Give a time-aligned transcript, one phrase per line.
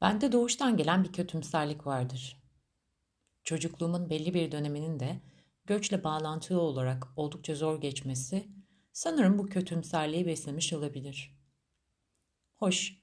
[0.00, 2.42] Bende doğuştan gelen bir kötümserlik vardır.
[3.44, 5.20] Çocukluğumun belli bir döneminin de
[5.66, 8.48] göçle bağlantılı olarak oldukça zor geçmesi
[8.92, 11.36] sanırım bu kötümserliği beslemiş olabilir.
[12.56, 13.00] Hoş,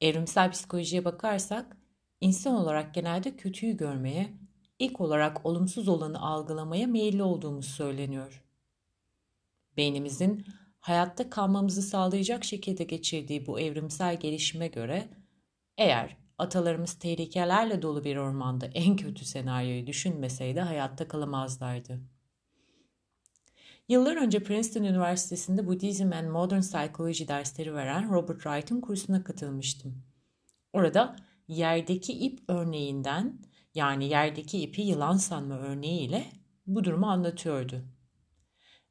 [0.00, 1.76] evrimsel psikolojiye bakarsak
[2.20, 4.38] insan olarak genelde kötüyü görmeye,
[4.78, 8.44] ilk olarak olumsuz olanı algılamaya meyilli olduğumuz söyleniyor.
[9.76, 10.46] Beynimizin
[10.78, 15.08] hayatta kalmamızı sağlayacak şekilde geçirdiği bu evrimsel gelişime göre
[15.76, 22.00] eğer atalarımız tehlikelerle dolu bir ormanda en kötü senaryoyu düşünmeseydi hayatta kalamazlardı.
[23.88, 30.02] Yıllar önce Princeton Üniversitesi'nde Buddhism and Modern Psychology dersleri veren Robert Wright'ın kursuna katılmıştım.
[30.72, 31.16] Orada
[31.48, 33.38] yerdeki ip örneğinden
[33.74, 36.26] yani yerdeki ipi yılan sanma örneğiyle
[36.66, 37.84] bu durumu anlatıyordu.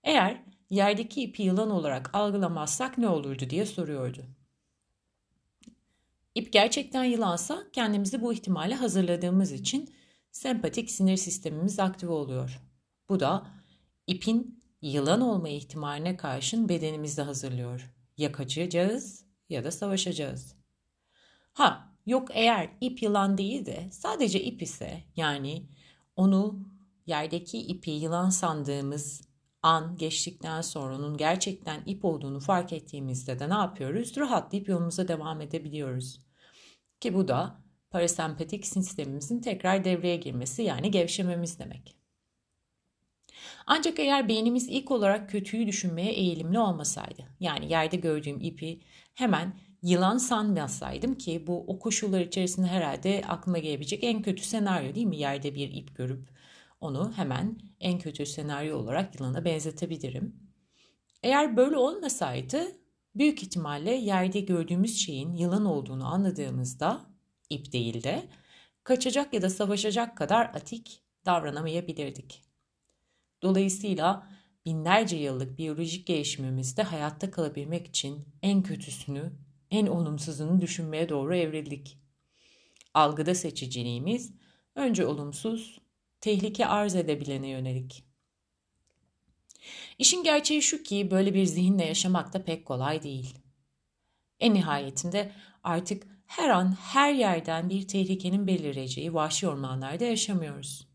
[0.04, 4.26] Eğer yerdeki ipi yılan olarak algılamazsak ne olurdu diye soruyordu.
[6.36, 9.94] İp gerçekten yılansa kendimizi bu ihtimale hazırladığımız için
[10.32, 12.62] sempatik sinir sistemimiz aktive oluyor.
[13.10, 13.48] Bu da
[14.08, 17.94] ipin yılan olma ihtimaline karşın bedenimizi hazırlıyor.
[18.18, 20.56] Ya kaçacağız ya da savaşacağız.
[21.54, 25.66] Ha yok eğer ip yılan değil de sadece ip ise yani
[26.16, 26.60] onu
[27.06, 29.22] yerdeki ipi yılan sandığımız
[29.64, 34.18] an geçtikten sonra onun gerçekten ip olduğunu fark ettiğimizde de ne yapıyoruz?
[34.18, 36.20] Rahatlayıp yolumuza devam edebiliyoruz.
[37.00, 41.96] Ki bu da parasempatik sistemimizin tekrar devreye girmesi yani gevşememiz demek.
[43.68, 48.82] Ancak eğer beynimiz ilk olarak kötüyü düşünmeye eğilimli olmasaydı, yani yerde gördüğüm ipi
[49.14, 55.08] hemen yılan sanmasaydım ki bu o koşullar içerisinde herhalde aklıma gelebilecek en kötü senaryo değil
[55.08, 55.18] mi?
[55.18, 56.30] Yerde bir ip görüp
[56.84, 60.36] onu hemen en kötü senaryo olarak yılana benzetebilirim.
[61.24, 62.62] Eğer böyle olmasaydı
[63.16, 67.06] büyük ihtimalle yerde gördüğümüz şeyin yılan olduğunu anladığımızda
[67.50, 68.24] ip değil de
[68.84, 72.42] kaçacak ya da savaşacak kadar atik davranamayabilirdik.
[73.42, 74.28] Dolayısıyla
[74.66, 79.34] binlerce yıllık biyolojik gelişimimizde hayatta kalabilmek için en kötüsünü,
[79.72, 81.98] en olumsuzunu düşünmeye doğru evrildik.
[82.94, 84.34] Algıda seçiciliğimiz
[84.76, 85.83] önce olumsuz,
[86.24, 88.04] tehlike arz edebilene yönelik.
[89.98, 93.40] İşin gerçeği şu ki böyle bir zihinle yaşamak da pek kolay değil.
[94.40, 95.32] En nihayetinde
[95.64, 100.88] artık her an her yerden bir tehlikenin belireceği vahşi ormanlarda yaşamıyoruz.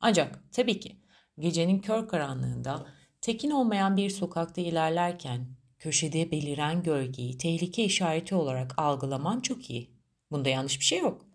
[0.00, 0.96] Ancak tabii ki
[1.38, 2.86] gecenin kör karanlığında
[3.20, 9.90] tekin olmayan bir sokakta ilerlerken köşede beliren gölgeyi tehlike işareti olarak algılaman çok iyi.
[10.30, 11.26] Bunda yanlış bir şey yok.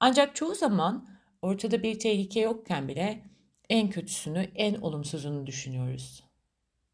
[0.00, 3.24] Ancak çoğu zaman ortada bir tehlike yokken bile
[3.68, 6.24] en kötüsünü, en olumsuzunu düşünüyoruz.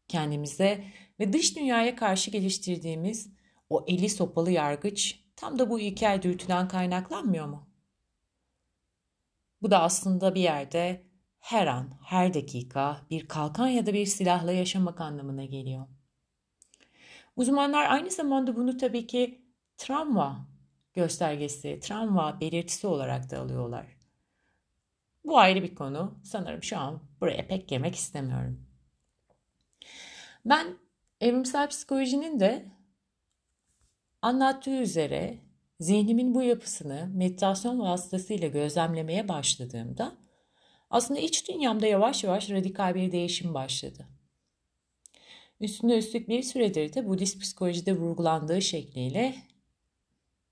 [0.07, 0.83] Kendimize
[1.19, 3.29] ve dış dünyaya karşı geliştirdiğimiz
[3.69, 7.67] o eli sopalı yargıç tam da bu ilkel dürtüden kaynaklanmıyor mu?
[9.61, 11.05] Bu da aslında bir yerde
[11.39, 15.87] her an, her dakika bir kalkan ya da bir silahla yaşamak anlamına geliyor.
[17.35, 19.45] Uzmanlar aynı zamanda bunu tabii ki
[19.77, 20.47] travma
[20.93, 24.00] göstergesi, travma belirtisi olarak da alıyorlar.
[25.25, 26.19] Bu ayrı bir konu.
[26.23, 28.67] Sanırım şu an buraya pek girmek istemiyorum.
[30.45, 30.77] Ben
[31.21, 32.71] evrimsel psikolojinin de
[34.21, 35.39] anlattığı üzere
[35.79, 40.17] zihnimin bu yapısını meditasyon vasıtasıyla gözlemlemeye başladığımda
[40.89, 44.07] aslında iç dünyamda yavaş yavaş radikal bir değişim başladı.
[45.59, 49.35] Üstüne üstlük bir süredir de Budist psikolojide vurgulandığı şekliyle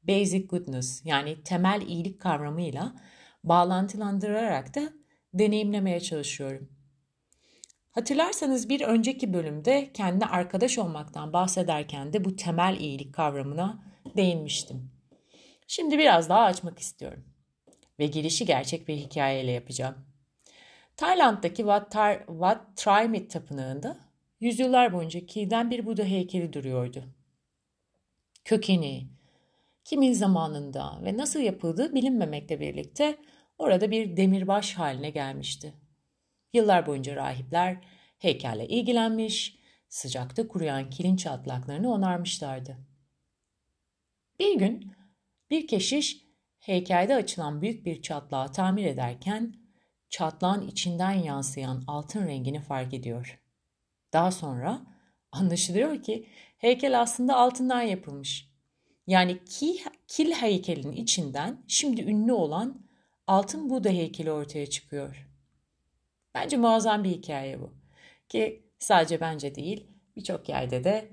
[0.04, 2.96] basic goodness yani temel iyilik kavramıyla
[3.44, 4.82] bağlantılandırarak da
[5.34, 6.70] deneyimlemeye çalışıyorum.
[7.92, 13.84] Hatırlarsanız bir önceki bölümde kendi arkadaş olmaktan bahsederken de bu temel iyilik kavramına
[14.18, 14.92] değinmiştim.
[15.68, 17.24] Şimdi biraz daha açmak istiyorum.
[18.00, 19.96] Ve girişi gerçek bir hikayeyle yapacağım.
[20.98, 23.98] Tayland'daki Wat, Tar, Wat Trimit tapınağında
[24.40, 27.04] yüzyıllar boyunca kilden bir Buda heykeli duruyordu.
[28.46, 29.08] Kökeni,
[29.84, 33.18] kimin zamanında ve nasıl yapıldığı bilinmemekle birlikte
[33.58, 35.74] orada bir demirbaş haline gelmişti.
[36.54, 37.78] Yıllar boyunca rahipler
[38.20, 39.60] heykelle ilgilenmiş,
[39.90, 42.78] sıcakta kuruyan kilin çatlaklarını onarmışlardı.
[44.40, 44.92] Bir gün
[45.50, 46.26] bir keşiş
[46.60, 49.56] heykelde açılan büyük bir çatlağı tamir ederken
[50.10, 53.40] çatlağın içinden yansıyan altın rengini fark ediyor.
[54.14, 54.82] Daha sonra
[55.32, 56.28] anlaşılıyor ki
[56.58, 58.49] heykel aslında altından yapılmış.
[59.10, 62.82] Yani ki, kil heykelin içinden şimdi ünlü olan
[63.28, 65.28] altın Buda heykeli ortaya çıkıyor.
[66.36, 67.74] Bence muazzam bir hikaye bu.
[68.30, 71.12] Ki sadece bence değil birçok yerde de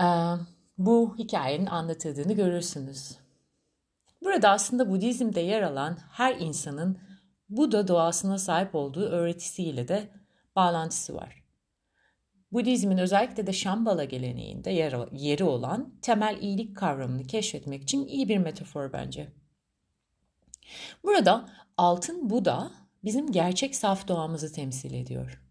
[0.00, 0.06] e,
[0.78, 3.18] bu hikayenin anlatıldığını görürsünüz.
[4.22, 6.98] Burada aslında Budizm'de yer alan her insanın
[7.48, 10.10] Buda doğasına sahip olduğu öğretisiyle de
[10.56, 11.43] bağlantısı var.
[12.54, 18.38] Budizmin özellikle de Şambala geleneğinde yer, yeri olan temel iyilik kavramını keşfetmek için iyi bir
[18.38, 19.32] metafor bence.
[21.04, 22.70] Burada altın Buda
[23.04, 25.42] bizim gerçek saf doğamızı temsil ediyor.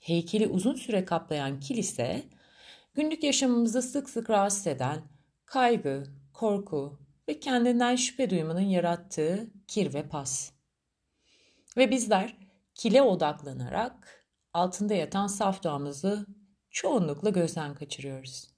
[0.00, 2.22] Heykeli uzun süre kaplayan kilise,
[2.94, 5.02] günlük yaşamımızı sık sık rahatsız eden
[5.44, 10.52] kaygı, korku ve kendinden şüphe duymanın yarattığı kir ve pas.
[11.76, 12.36] Ve bizler
[12.74, 16.26] kile odaklanarak altında yatan saf doğamızı
[16.72, 18.48] çoğunlukla gözden kaçırıyoruz.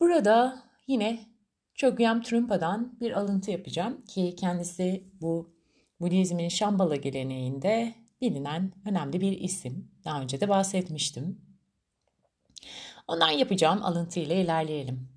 [0.00, 1.34] Burada yine
[1.74, 5.54] Chogyam Trungpa'dan bir alıntı yapacağım ki kendisi bu
[6.00, 9.90] Budizmin Şambala geleneğinde bilinen önemli bir isim.
[10.04, 11.40] Daha önce de bahsetmiştim.
[13.08, 15.08] Ondan yapacağım alıntı ile ilerleyelim.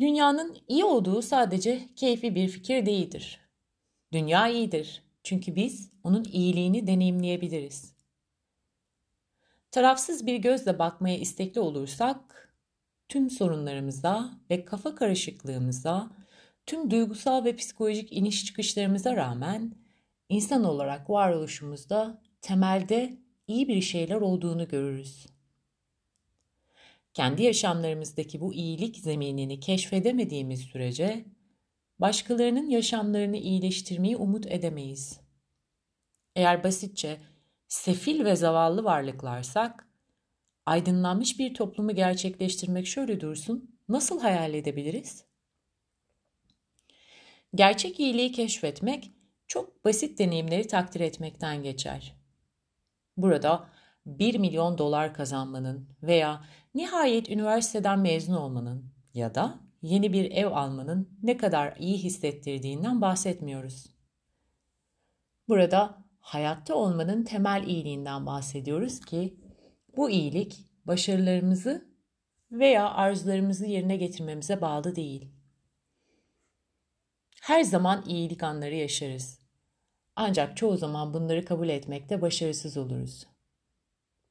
[0.00, 3.40] Dünyanın iyi olduğu sadece keyfi bir fikir değildir.
[4.12, 7.99] Dünya iyidir çünkü biz onun iyiliğini deneyimleyebiliriz.
[9.70, 12.54] Tarafsız bir gözle bakmaya istekli olursak,
[13.08, 16.10] tüm sorunlarımıza ve kafa karışıklığımıza,
[16.66, 19.74] tüm duygusal ve psikolojik iniş çıkışlarımıza rağmen
[20.28, 25.26] insan olarak varoluşumuzda temelde iyi bir şeyler olduğunu görürüz.
[27.14, 31.24] Kendi yaşamlarımızdaki bu iyilik zeminini keşfedemediğimiz sürece
[31.98, 35.20] başkalarının yaşamlarını iyileştirmeyi umut edemeyiz.
[36.36, 37.20] Eğer basitçe
[37.70, 39.88] sefil ve zavallı varlıklarsak,
[40.66, 45.24] aydınlanmış bir toplumu gerçekleştirmek şöyle dursun, nasıl hayal edebiliriz?
[47.54, 49.12] Gerçek iyiliği keşfetmek
[49.46, 52.16] çok basit deneyimleri takdir etmekten geçer.
[53.16, 53.68] Burada
[54.06, 56.44] 1 milyon dolar kazanmanın veya
[56.74, 63.86] nihayet üniversiteden mezun olmanın ya da yeni bir ev almanın ne kadar iyi hissettirdiğinden bahsetmiyoruz.
[65.48, 69.36] Burada hayatta olmanın temel iyiliğinden bahsediyoruz ki
[69.96, 71.88] bu iyilik başarılarımızı
[72.52, 75.28] veya arzularımızı yerine getirmemize bağlı değil.
[77.42, 79.40] Her zaman iyilik anları yaşarız.
[80.16, 83.26] Ancak çoğu zaman bunları kabul etmekte başarısız oluruz.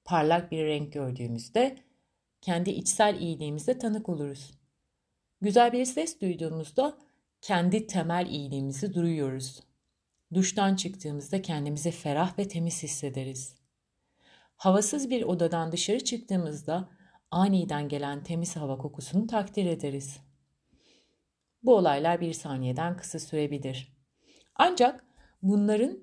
[0.05, 1.77] Parlak bir renk gördüğümüzde
[2.41, 4.51] kendi içsel iyiliğimize tanık oluruz.
[5.41, 6.97] Güzel bir ses duyduğumuzda
[7.41, 9.68] kendi temel iyiliğimizi duyuyoruz.
[10.33, 13.55] Duştan çıktığımızda kendimizi ferah ve temiz hissederiz.
[14.55, 16.89] Havasız bir odadan dışarı çıktığımızda
[17.31, 20.19] aniden gelen temiz hava kokusunu takdir ederiz.
[21.63, 23.93] Bu olaylar bir saniyeden kısa sürebilir.
[24.55, 25.05] Ancak
[25.41, 25.99] bunların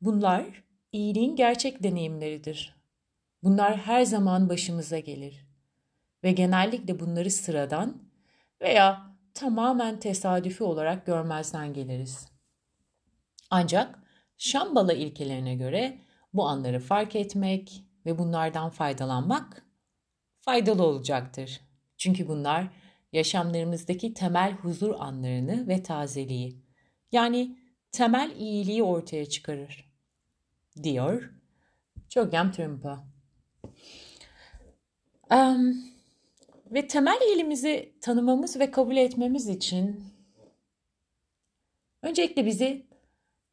[0.00, 2.76] bunlar iyiliğin gerçek deneyimleridir.
[3.42, 5.46] Bunlar her zaman başımıza gelir
[6.24, 8.02] ve genellikle bunları sıradan
[8.60, 12.35] veya tamamen tesadüfi olarak görmezden geliriz.
[13.50, 13.98] Ancak
[14.38, 15.98] Şambala ilkelerine göre
[16.32, 19.66] bu anları fark etmek ve bunlardan faydalanmak
[20.40, 21.60] faydalı olacaktır.
[21.96, 22.68] Çünkü bunlar
[23.12, 26.62] yaşamlarımızdaki temel huzur anlarını ve tazeliği
[27.12, 27.58] yani
[27.92, 29.92] temel iyiliği ortaya çıkarır.
[30.82, 31.30] Diyor
[32.08, 33.04] Chogyam Trungpa.
[35.30, 35.76] Um,
[36.70, 40.04] ve temel iyiliğimizi tanımamız ve kabul etmemiz için
[42.02, 42.85] öncelikle bizi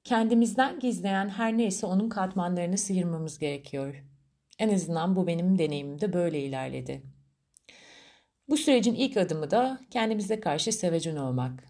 [0.03, 4.03] kendimizden gizleyen her neyse onun katmanlarını sıyırmamız gerekiyor.
[4.59, 7.03] En azından bu benim deneyimimde böyle ilerledi.
[8.49, 11.63] Bu sürecin ilk adımı da kendimize karşı sevecen olmak.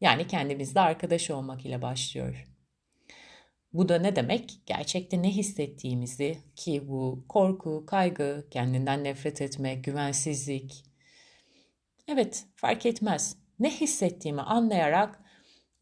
[0.00, 2.48] Yani kendimizle arkadaş olmak ile başlıyor.
[3.72, 4.60] Bu da ne demek?
[4.66, 10.84] Gerçekte ne hissettiğimizi ki bu korku, kaygı, kendinden nefret etme, güvensizlik.
[12.08, 13.36] Evet, fark etmez.
[13.58, 15.21] Ne hissettiğimi anlayarak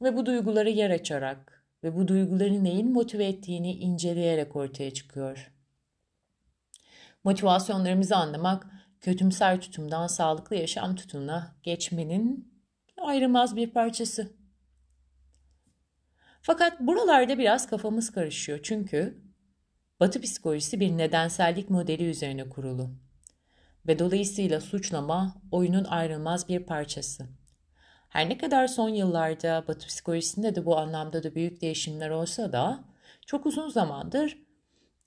[0.02, 5.52] ve bu duyguları yer açarak ve bu duyguları neyin motive ettiğini inceleyerek ortaya çıkıyor.
[7.24, 8.66] Motivasyonlarımızı anlamak,
[9.00, 12.54] kötümser tutumdan sağlıklı yaşam tutumuna geçmenin
[12.96, 14.32] ayrılmaz bir parçası.
[16.42, 19.30] Fakat buralarda biraz kafamız karışıyor çünkü
[20.00, 22.90] Batı psikolojisi bir nedensellik modeli üzerine kurulu
[23.86, 27.39] ve dolayısıyla suçlama oyunun ayrılmaz bir parçası.
[28.10, 32.84] Her ne kadar son yıllarda Batı psikolojisinde de bu anlamda da büyük değişimler olsa da
[33.26, 34.38] çok uzun zamandır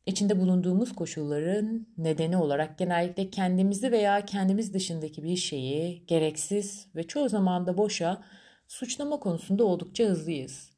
[0.06, 7.30] içinde bulunduğumuz koşulların nedeni olarak genellikle kendimizi veya kendimiz dışındaki bir şeyi gereksiz ve çoğu
[7.30, 8.24] zaman da boşa
[8.68, 10.74] suçlama konusunda oldukça hızlıyız.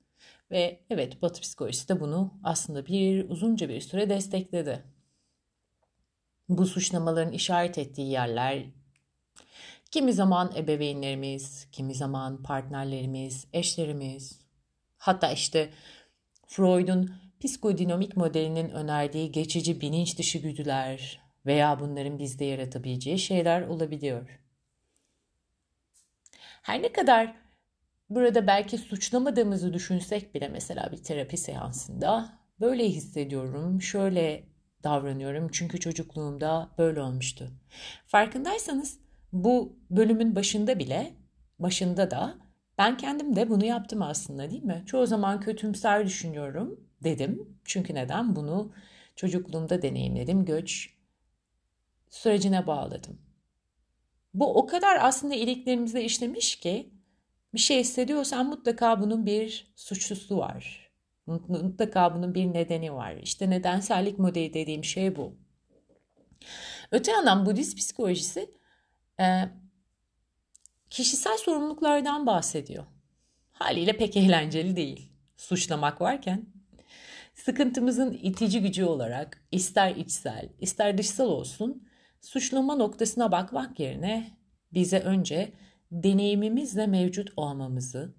[0.51, 4.83] Ve evet Batı psikolojisi de bunu aslında bir uzunca bir süre destekledi.
[6.49, 8.65] Bu suçlamaların işaret ettiği yerler
[9.91, 14.39] Kimi zaman ebeveynlerimiz, kimi zaman partnerlerimiz, eşlerimiz,
[14.97, 15.69] hatta işte
[16.47, 24.39] Freud'un psikodinamik modelinin önerdiği geçici bilinç dışı güdüler veya bunların bizde yaratabileceği şeyler olabiliyor.
[26.61, 27.35] Her ne kadar
[28.09, 34.43] burada belki suçlamadığımızı düşünsek bile mesela bir terapi seansında böyle hissediyorum, şöyle
[34.83, 37.51] davranıyorum çünkü çocukluğumda böyle olmuştu.
[38.07, 41.13] Farkındaysanız bu bölümün başında bile,
[41.59, 42.37] başında da
[42.77, 44.83] ben kendim de bunu yaptım aslında değil mi?
[44.85, 47.57] Çoğu zaman kötümser düşünüyorum dedim.
[47.65, 48.35] Çünkü neden?
[48.35, 48.71] Bunu
[49.15, 50.45] çocukluğumda deneyimledim.
[50.45, 50.93] Göç
[52.09, 53.17] sürecine bağladım.
[54.33, 56.91] Bu o kadar aslında iliklerimizde işlemiş ki
[57.53, 60.91] bir şey hissediyorsan mutlaka bunun bir suçlusu var.
[61.47, 63.15] Mutlaka bunun bir nedeni var.
[63.15, 65.35] İşte nedensellik modeli dediğim şey bu.
[66.91, 68.51] Öte yandan Budist psikolojisi
[69.19, 69.49] e,
[70.89, 72.85] kişisel sorumluluklardan bahsediyor.
[73.51, 75.11] Haliyle pek eğlenceli değil.
[75.37, 76.45] Suçlamak varken
[77.33, 81.87] sıkıntımızın itici gücü olarak ister içsel ister dışsal olsun
[82.21, 84.37] suçlama noktasına bakmak yerine
[84.73, 85.53] bize önce
[85.91, 88.15] deneyimimizle mevcut olmamızı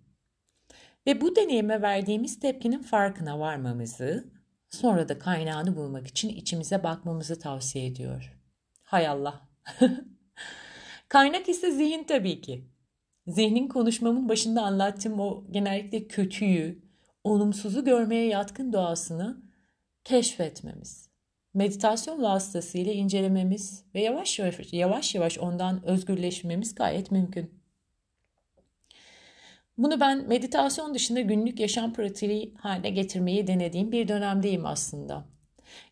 [1.07, 4.25] ve bu deneyime verdiğimiz tepkinin farkına varmamızı,
[4.71, 8.37] sonra da kaynağını bulmak için içimize bakmamızı tavsiye ediyor.
[8.83, 9.49] Hay Allah.
[11.09, 12.65] Kaynak ise zihin tabii ki.
[13.27, 16.83] Zihnin konuşmamın başında anlattığım o genellikle kötüyü,
[17.25, 19.43] olumsuzu görmeye yatkın doğasını
[20.05, 21.09] keşfetmemiz.
[21.55, 27.51] Meditasyon vasıtasıyla incelememiz ve yavaş yavaş, yavaş yavaş ondan özgürleşmemiz gayet mümkün.
[29.79, 35.25] Bunu ben meditasyon dışında günlük yaşam pratiği haline getirmeyi denediğim bir dönemdeyim aslında.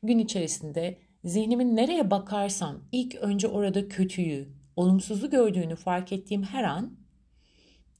[0.02, 6.96] Gün içerisinde zihnimin nereye bakarsam ilk önce orada kötüyü, olumsuzu gördüğünü fark ettiğim her an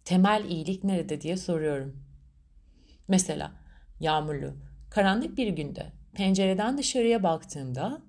[0.04, 2.04] temel iyilik nerede diye soruyorum.
[3.08, 3.52] Mesela
[4.00, 4.54] yağmurlu,
[4.90, 8.02] karanlık bir günde pencereden dışarıya baktığımda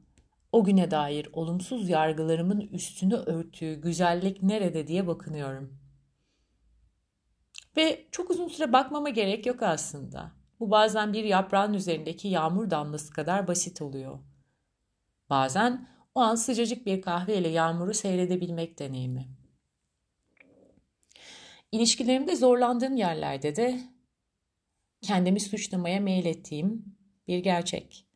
[0.52, 5.80] o güne dair olumsuz yargılarımın üstünü örttüğü güzellik nerede diye bakınıyorum.
[7.78, 10.32] Ve çok uzun süre bakmama gerek yok aslında.
[10.60, 14.20] Bu bazen bir yaprağın üzerindeki yağmur damlası kadar basit oluyor.
[15.30, 19.28] Bazen o an sıcacık bir kahve ile yağmuru seyredebilmek deneyimi.
[21.72, 23.80] İlişkilerimde zorlandığım yerlerde de
[25.02, 26.86] kendimi suçlamaya meylettiğim
[27.28, 28.08] bir gerçek.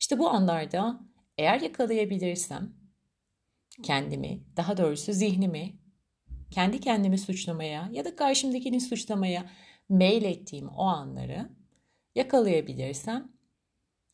[0.00, 1.00] İşte bu anlarda
[1.38, 2.74] eğer yakalayabilirsem
[3.82, 5.76] kendimi, daha doğrusu zihnimi
[6.50, 9.50] kendi kendimi suçlamaya ya da karşımdakini suçlamaya
[9.88, 11.48] meylettiğim o anları
[12.14, 13.32] yakalayabilirsem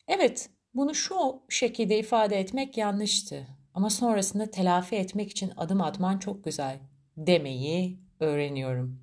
[0.08, 6.44] evet bunu şu şekilde ifade etmek yanlıştı ama sonrasında telafi etmek için adım atman çok
[6.44, 6.78] güzel
[7.16, 9.00] demeyi öğreniyorum.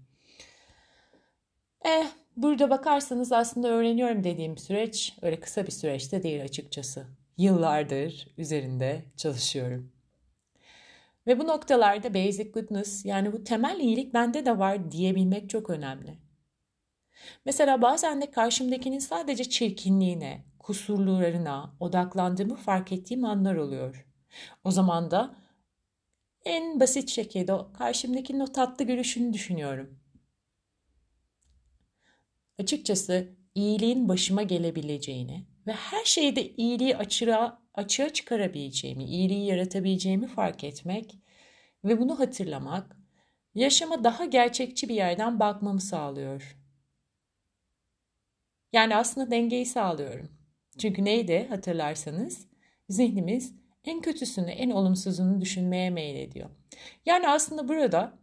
[1.85, 7.07] Eh burada bakarsanız aslında öğreniyorum dediğim süreç öyle kısa bir süreçte değil açıkçası.
[7.37, 9.91] Yıllardır üzerinde çalışıyorum.
[11.27, 16.17] Ve bu noktalarda basic goodness yani bu temel iyilik bende de var diyebilmek çok önemli.
[17.45, 24.07] Mesela bazen de karşımdakinin sadece çirkinliğine, kusurlarına odaklandığımı fark ettiğim anlar oluyor.
[24.63, 25.35] O zaman da
[26.45, 29.99] en basit şekilde karşımdakinin o tatlı gülüşünü düşünüyorum.
[32.59, 41.19] Açıkçası iyiliğin başıma gelebileceğini ve her şeyde iyiliği açığa, açığa çıkarabileceğimi, iyiliği yaratabileceğimi fark etmek
[41.83, 42.97] ve bunu hatırlamak
[43.55, 46.57] yaşama daha gerçekçi bir yerden bakmamı sağlıyor.
[48.73, 50.44] Yani aslında dengeyi sağlıyorum.
[50.77, 52.47] Çünkü neydi hatırlarsanız?
[52.89, 56.49] Zihnimiz en kötüsünü, en olumsuzunu düşünmeye meylediyor.
[57.05, 58.19] Yani aslında burada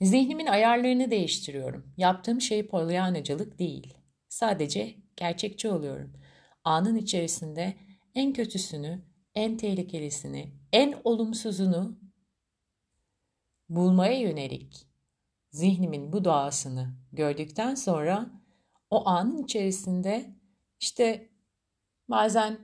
[0.00, 1.94] zihnimin ayarlarını değiştiriyorum.
[1.96, 3.94] Yaptığım şey polyanacılık değil.
[4.28, 6.12] Sadece gerçekçi oluyorum.
[6.64, 7.74] Anın içerisinde
[8.14, 9.02] en kötüsünü,
[9.34, 11.98] en tehlikelisini, en olumsuzunu
[13.68, 14.86] bulmaya yönelik
[15.50, 18.30] zihnimin bu doğasını gördükten sonra
[18.90, 20.39] o anın içerisinde
[20.80, 21.28] işte
[22.08, 22.58] bazen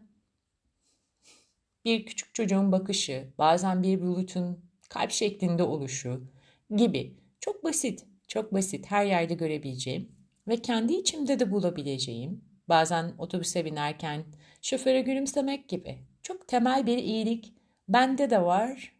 [1.84, 6.30] bir küçük çocuğun bakışı, bazen bir bulutun kalp şeklinde oluşu
[6.76, 10.16] gibi çok basit, çok basit her yerde görebileceğim
[10.48, 14.24] ve kendi içimde de bulabileceğim, bazen otobüse binerken
[14.62, 17.54] şoföre gülümsemek gibi çok temel bir iyilik
[17.88, 18.92] bende de var,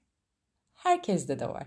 [0.75, 1.67] herkeste de var.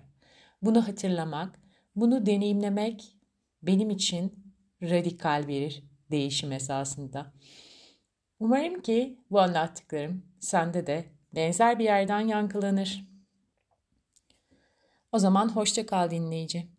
[0.62, 1.60] Bunu hatırlamak,
[1.96, 3.16] bunu deneyimlemek
[3.64, 7.34] benim için radikal bir değişim esasında.
[8.40, 13.10] Umarım ki bu anlattıklarım sende de benzer bir yerden yankılanır.
[15.12, 16.79] O zaman hoşça kal dinleyici.